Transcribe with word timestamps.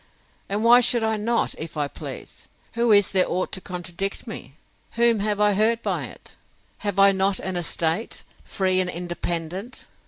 And 0.49 0.63
why 0.63 0.81
should 0.81 1.03
I 1.03 1.15
not, 1.15 1.53
if 1.59 1.77
I 1.77 1.87
please? 1.87 2.49
Who 2.73 2.91
is 2.91 3.11
there 3.11 3.29
ought 3.29 3.51
to 3.51 3.61
contradict 3.61 4.25
me? 4.25 4.55
Whom 4.93 5.19
have 5.19 5.39
I 5.39 5.53
hurt 5.53 5.83
by 5.83 6.05
it?—Have 6.05 6.97
I 6.97 7.11
not 7.11 7.37
an 7.39 7.55
estate, 7.55 8.23
free 8.43 8.79
and 8.79 8.89
independent? 8.89 9.85